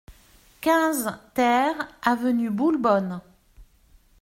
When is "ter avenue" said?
1.35-2.49